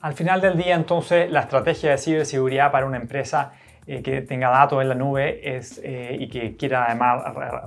Al 0.00 0.14
final 0.14 0.40
del 0.40 0.56
día, 0.56 0.76
entonces, 0.76 1.30
la 1.30 1.40
estrategia 1.40 1.90
de 1.90 1.98
ciberseguridad 1.98 2.70
para 2.70 2.86
una 2.86 2.98
empresa 2.98 3.52
eh, 3.90 4.02
que 4.02 4.20
tenga 4.20 4.50
datos 4.50 4.82
en 4.82 4.88
la 4.90 4.94
nube 4.94 5.56
es, 5.56 5.80
eh, 5.82 6.14
y 6.20 6.28
que 6.28 6.56
quiera 6.56 6.84
además 6.84 7.22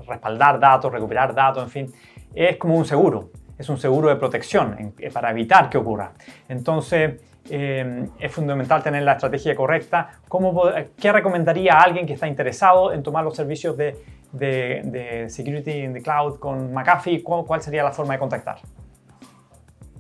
respaldar 0.08 0.60
datos, 0.60 0.92
recuperar 0.92 1.34
datos, 1.34 1.64
en 1.64 1.70
fin, 1.70 1.94
es 2.36 2.58
como 2.58 2.78
un 2.78 2.86
seguro, 2.86 3.32
es 3.58 3.68
un 3.70 3.80
seguro 3.80 4.08
de 4.08 4.18
protección 4.18 4.94
eh, 5.00 5.10
para 5.10 5.32
evitar 5.32 5.68
que 5.68 5.80
ocurra. 5.80 6.14
Entonces, 6.48 7.22
es 7.50 8.32
fundamental 8.32 8.84
tener 8.84 9.04
la 9.04 9.14
estrategia 9.14 9.56
correcta. 9.56 10.20
¿Cómo, 10.28 10.64
¿Qué 11.00 11.12
recomendaría 11.12 11.74
a 11.74 11.82
alguien 11.84 12.06
que 12.06 12.14
está 12.14 12.28
interesado 12.28 12.94
en 12.94 13.04
tomar 13.04 13.24
los 13.24 13.36
servicios 13.36 13.76
de, 13.78 13.96
de, 14.32 15.26
Security 15.30 15.72
in 15.72 15.94
the 15.94 16.02
Cloud 16.02 16.40
con 16.40 16.74
McAfee? 16.74 17.24
¿Cuál 17.24 17.62
sería 17.62 17.84
la 17.84 17.92
forma 17.92 18.14
de 18.14 18.20
contactar? 18.20 18.58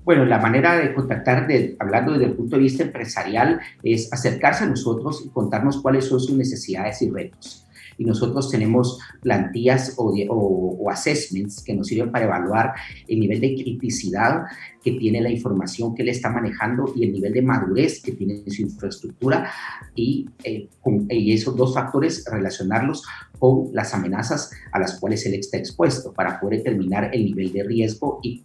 Bueno, 0.04 0.26
la 0.26 0.40
manera 0.40 0.78
de 0.78 0.94
contactar, 0.94 1.46
de, 1.48 1.76
hablando 1.80 2.14
desde 2.14 2.26
el 2.26 2.34
punto 2.34 2.56
de 2.56 2.64
vista 2.64 2.84
empresarial, 2.84 3.60
es 3.84 4.12
acercarse 4.12 4.64
a 4.64 4.68
nosotros 4.68 5.24
y 5.26 5.30
contarnos 5.30 5.82
cuáles 5.82 6.08
son 6.08 6.20
sus 6.20 6.36
necesidades 6.36 7.02
y 7.02 7.12
retos 7.12 7.68
y 7.98 8.06
nosotros 8.06 8.50
tenemos 8.50 9.00
plantillas 9.22 9.96
o, 9.98 10.14
o, 10.30 10.90
assessments 10.90 11.64
que 11.64 11.74
nos 11.74 11.88
sirven 11.88 12.12
para 12.12 12.26
evaluar 12.26 12.74
el 13.08 13.20
nivel 13.20 13.40
de 13.40 13.54
criticidad 13.56 14.44
que 14.84 14.94
tiene 14.94 15.22
la 15.22 15.30
información 15.30 15.94
que 15.94 16.02
él 16.02 16.10
está 16.10 16.30
manejando 16.30 16.92
y 16.96 17.06
el 17.06 17.14
nivel 17.14 17.34
de 17.34 17.42
madurez 17.42 18.02
que 18.02 18.14
tiene 18.14 18.44
su 18.48 18.64
infraestructura 18.64 19.52
y, 19.96 20.28
eh, 20.44 20.68
y 21.10 21.34
esos 21.34 21.56
dos 21.56 21.74
factores 21.74 22.26
relacionarlos 22.30 23.04
con 23.42 23.70
las 23.74 23.94
amenazas 23.94 24.52
a 24.72 24.80
las 24.80 25.00
cuales 25.00 25.26
él 25.26 25.34
está 25.34 25.58
expuesto 25.58 26.14
para 26.14 26.40
poder 26.40 26.60
determinar 26.60 27.10
el 27.12 27.26
nivel 27.26 27.52
de 27.52 27.64
riesgo 27.64 28.20
y, 28.22 28.44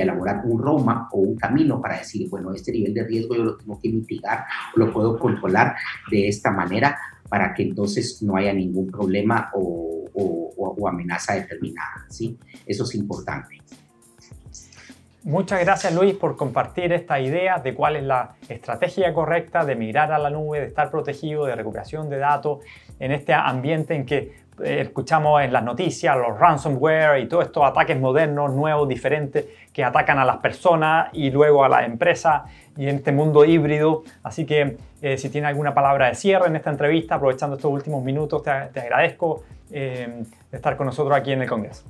elaborar 0.00 0.42
un 0.44 0.62
roadmap 0.62 1.12
o 1.12 1.18
un 1.18 1.36
camino 1.36 1.80
para 1.80 1.98
decir, 1.98 2.28
bueno, 2.28 2.52
este 2.52 2.70
nivel 2.70 2.94
de 2.94 3.02
riesgo 3.02 3.34
yo 3.34 3.42
lo 3.42 3.56
tengo 3.56 3.80
que 3.80 3.88
mitigar 3.88 4.44
lo 4.76 4.92
puedo 4.92 5.18
controlar 5.18 5.74
de 6.10 6.28
esta 6.28 6.52
manera 6.52 6.96
para 7.28 7.54
que 7.54 7.62
entonces 7.62 8.22
no 8.22 8.36
haya 8.36 8.52
ningún 8.52 8.90
problema 8.90 9.50
o, 9.54 9.86
amenaza 10.88 11.34
determinada. 11.34 12.06
¿sí? 12.08 12.38
Eso 12.66 12.84
es 12.84 12.94
importante. 12.94 13.58
Muchas 15.24 15.60
gracias 15.60 15.94
Luis 15.94 16.14
por 16.14 16.36
compartir 16.36 16.92
esta 16.92 17.20
idea 17.20 17.58
de 17.58 17.74
cuál 17.74 17.96
es 17.96 18.04
la 18.04 18.36
estrategia 18.48 19.12
correcta 19.12 19.66
de 19.66 19.76
migrar 19.76 20.10
a 20.12 20.18
la 20.18 20.30
nube, 20.30 20.60
de 20.60 20.66
estar 20.66 20.90
protegido, 20.90 21.44
de 21.44 21.54
recuperación 21.54 22.08
de 22.08 22.16
datos 22.16 22.60
en 22.98 23.12
este 23.12 23.34
ambiente 23.34 23.94
en 23.94 24.06
que 24.06 24.32
escuchamos 24.64 25.42
en 25.42 25.52
las 25.52 25.62
noticias 25.62 26.16
los 26.16 26.38
ransomware 26.38 27.20
y 27.20 27.28
todos 27.28 27.46
estos 27.46 27.64
ataques 27.64 27.98
modernos, 27.98 28.52
nuevos, 28.52 28.88
diferentes, 28.88 29.46
que 29.72 29.84
atacan 29.84 30.18
a 30.18 30.24
las 30.24 30.38
personas 30.38 31.08
y 31.12 31.30
luego 31.30 31.64
a 31.64 31.68
las 31.68 31.86
empresas 31.86 32.42
y 32.76 32.88
en 32.88 32.96
este 32.96 33.12
mundo 33.12 33.44
híbrido. 33.44 34.04
Así 34.22 34.44
que 34.44 34.76
eh, 35.00 35.16
si 35.18 35.28
tiene 35.30 35.46
alguna 35.46 35.74
palabra 35.74 36.08
de 36.08 36.14
cierre 36.14 36.48
en 36.48 36.56
esta 36.56 36.70
entrevista, 36.70 37.16
aprovechando 37.16 37.56
estos 37.56 37.70
últimos 37.70 38.02
minutos, 38.02 38.42
te, 38.42 38.50
agradezco 38.50 39.44
eh, 39.70 40.22
de 40.50 40.56
estar 40.56 40.76
con 40.76 40.86
nosotros 40.86 41.16
aquí 41.16 41.32
en 41.32 41.42
el 41.42 41.48
Congreso. 41.48 41.84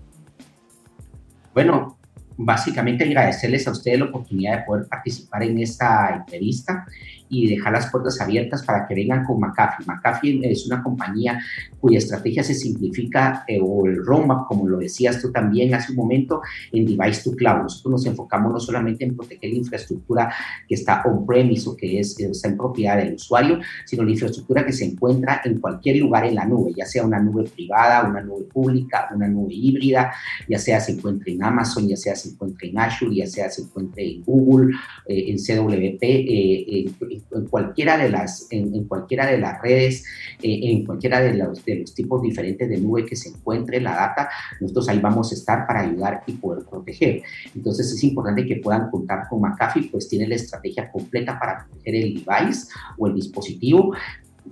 Bueno, 1.54 1.98
básicamente 2.36 3.04
agradecerles 3.04 3.66
a 3.66 3.72
ustedes 3.72 3.98
la 3.98 4.04
oportunidad 4.06 4.58
de 4.58 4.64
poder 4.64 4.86
participar 4.88 5.42
en 5.42 5.58
esta 5.58 6.14
entrevista 6.14 6.86
y 7.28 7.48
dejar 7.48 7.72
las 7.72 7.90
puertas 7.90 8.20
abiertas 8.20 8.62
para 8.64 8.86
que 8.86 8.94
vengan 8.94 9.24
con 9.24 9.40
McAfee. 9.40 9.84
McAfee 9.86 10.40
es 10.50 10.66
una 10.66 10.82
compañía 10.82 11.38
cuya 11.80 11.98
estrategia 11.98 12.42
se 12.42 12.54
simplifica, 12.54 13.44
eh, 13.46 13.60
o 13.62 13.86
el 13.86 14.04
roadmap, 14.04 14.46
como 14.46 14.68
lo 14.68 14.78
decías 14.78 15.20
tú 15.20 15.30
también 15.30 15.74
hace 15.74 15.92
un 15.92 15.98
momento, 15.98 16.42
en 16.72 16.86
device 16.86 17.22
to 17.22 17.36
cloud. 17.36 17.62
Nosotros 17.62 17.92
nos 17.92 18.06
enfocamos 18.06 18.52
no 18.52 18.60
solamente 18.60 19.04
en 19.04 19.16
proteger 19.16 19.50
la 19.50 19.56
infraestructura 19.56 20.34
que 20.68 20.74
está 20.74 21.02
on-premise 21.04 21.68
o 21.68 21.76
que 21.76 22.00
es, 22.00 22.18
está 22.18 22.48
en 22.48 22.56
propiedad 22.56 22.96
del 22.96 23.14
usuario, 23.14 23.60
sino 23.84 24.04
la 24.04 24.10
infraestructura 24.10 24.64
que 24.64 24.72
se 24.72 24.84
encuentra 24.84 25.40
en 25.44 25.60
cualquier 25.60 25.96
lugar 25.96 26.24
en 26.26 26.34
la 26.34 26.44
nube, 26.44 26.72
ya 26.76 26.86
sea 26.86 27.04
una 27.04 27.20
nube 27.20 27.44
privada, 27.44 28.08
una 28.08 28.20
nube 28.20 28.44
pública, 28.44 29.08
una 29.14 29.28
nube 29.28 29.54
híbrida, 29.54 30.12
ya 30.48 30.58
sea 30.58 30.80
se 30.80 30.92
encuentre 30.92 31.32
en 31.32 31.42
Amazon, 31.42 31.88
ya 31.88 31.96
sea 31.96 32.14
se 32.14 32.30
encuentre 32.30 32.68
en 32.68 32.78
Azure, 32.78 33.14
ya 33.14 33.26
sea 33.26 33.50
se 33.50 33.62
encuentre 33.62 34.04
en 34.04 34.22
Google, 34.24 34.74
eh, 35.06 35.26
en 35.28 35.38
CWP, 35.38 36.02
eh, 36.02 36.86
en, 37.10 37.17
cualquiera 37.50 37.96
de 37.96 38.10
las, 38.10 38.46
en, 38.50 38.84
cualquiera 38.84 39.26
de 39.26 39.38
las 39.38 39.60
redes, 39.60 40.04
eh, 40.42 40.60
en 40.62 40.84
cualquiera 40.84 41.20
de 41.20 41.34
los, 41.34 41.64
de 41.64 41.76
los 41.76 41.94
tipos 41.94 42.22
diferentes 42.22 42.68
de 42.68 42.78
nube 42.78 43.04
que 43.04 43.16
se 43.16 43.30
encuentre 43.30 43.80
la 43.80 43.94
data, 43.94 44.28
nosotros 44.60 44.88
ahí 44.88 45.00
vamos 45.00 45.32
a 45.32 45.34
estar 45.34 45.66
para 45.66 45.80
ayudar 45.80 46.22
y 46.26 46.32
poder 46.32 46.64
proteger. 46.64 47.22
Entonces 47.54 47.92
es 47.92 48.04
importante 48.04 48.46
que 48.46 48.56
puedan 48.56 48.90
contar 48.90 49.28
con 49.28 49.40
McAfee, 49.40 49.90
pues 49.90 50.08
tiene 50.08 50.26
la 50.26 50.34
estrategia 50.34 50.90
completa 50.90 51.38
para 51.38 51.66
proteger 51.66 51.94
el 51.94 52.24
device 52.24 52.68
o 52.96 53.06
el 53.06 53.14
dispositivo, 53.14 53.94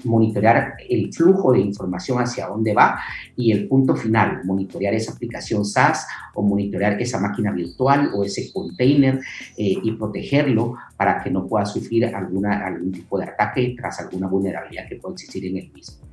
monitorear 0.04 0.74
el 0.88 1.12
flujo 1.12 1.52
de 1.52 1.60
información 1.60 2.18
hacia 2.18 2.46
dónde 2.46 2.74
va 2.74 2.98
y 3.36 3.52
el 3.52 3.68
punto 3.68 3.94
final, 3.94 4.40
monitorear 4.44 4.94
esa 4.94 5.12
aplicación 5.12 5.64
SaaS 5.64 6.06
o 6.34 6.42
monitorear 6.42 7.00
esa 7.00 7.20
máquina 7.20 7.52
virtual 7.52 8.10
o 8.14 8.24
ese 8.24 8.52
container 8.52 9.20
eh, 9.56 9.76
y 9.82 9.92
protegerlo 9.92 10.74
para 10.96 11.22
que 11.22 11.30
no 11.30 11.46
pueda 11.46 11.64
sufrir 11.64 12.06
alguna, 12.14 12.66
algún 12.66 12.92
tipo 12.92 13.18
de 13.18 13.24
ataque 13.24 13.74
tras 13.78 14.00
alguna 14.00 14.26
vulnerabilidad 14.28 14.88
que 14.88 14.96
pueda 14.96 15.14
existir 15.14 15.46
en 15.46 15.58
el 15.58 15.72
mismo. 15.72 16.06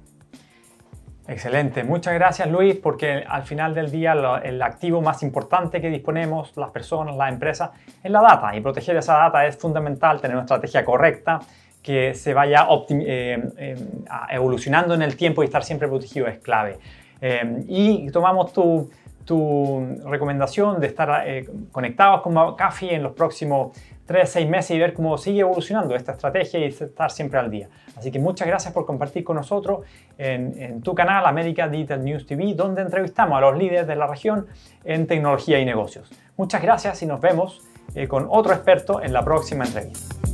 Excelente, 1.25 1.85
muchas 1.85 2.13
gracias 2.15 2.51
Luis, 2.51 2.75
porque 2.75 3.23
al 3.25 3.43
final 3.43 3.73
del 3.73 3.89
día 3.89 4.13
el 4.43 4.61
activo 4.61 5.01
más 5.01 5.23
importante 5.23 5.79
que 5.79 5.89
disponemos, 5.89 6.55
las 6.57 6.69
personas, 6.71 7.15
las 7.15 7.31
empresas, 7.31 7.69
es 8.03 8.11
la 8.11 8.21
data 8.21 8.53
y 8.53 8.59
proteger 8.59 8.97
esa 8.97 9.13
data 9.13 9.47
es 9.47 9.55
fundamental, 9.55 10.19
tener 10.19 10.35
una 10.35 10.43
estrategia 10.43 10.83
correcta 10.83 11.39
que 11.83 12.15
se 12.15 12.33
vaya 12.33 12.65
eh, 12.89 13.43
eh, 13.57 13.75
evolucionando 14.29 14.93
en 14.93 15.01
el 15.01 15.17
tiempo 15.17 15.43
y 15.43 15.45
estar 15.45 15.63
siempre 15.63 15.87
protegido 15.89 16.27
es 16.27 16.39
clave. 16.39 16.79
Eh, 17.21 17.65
y 17.67 18.09
tomamos 18.09 18.53
tu, 18.53 18.89
tu, 19.25 19.99
recomendación 20.05 20.79
de 20.79 20.87
estar 20.87 21.25
conectados 21.71 22.21
con 22.21 22.33
McAfee 22.33 22.95
en 22.95 23.03
los 23.03 23.11
próximos 23.11 23.77
3, 24.05 24.29
6 24.29 24.49
meses 24.49 24.71
y 24.71 24.79
ver 24.79 24.93
cómo 24.93 25.17
sigue 25.17 25.41
evolucionando 25.41 25.95
esta 25.95 26.13
estrategia 26.13 26.59
y 26.59 26.65
estar 26.65 27.11
siempre 27.11 27.39
al 27.39 27.51
día. 27.51 27.69
Así 27.97 28.11
que 28.11 28.19
muchas 28.19 28.47
gracias 28.47 28.73
por 28.73 28.85
compartir 28.85 29.23
con 29.23 29.35
nosotros 29.37 29.85
en, 30.17 30.81
tu 30.81 30.93
canal 30.95 31.25
América 31.25 31.67
Digital 31.67 32.03
News 32.03 32.25
TV, 32.25 32.53
donde 32.53 32.81
entrevistamos 32.81 33.37
a 33.37 33.41
los 33.41 33.57
líderes 33.57 33.87
de 33.87 33.95
la 33.95 34.07
región 34.07 34.47
en 34.83 35.07
tecnología 35.07 35.59
y 35.59 35.65
negocios. 35.65 36.09
Muchas 36.35 36.61
gracias 36.61 37.01
y 37.03 37.05
nos 37.05 37.21
vemos 37.21 37.61
con 38.07 38.27
otro 38.29 38.53
experto 38.53 39.01
en 39.01 39.13
la 39.13 39.23
próxima 39.23 39.65
entrevista. 39.65 40.32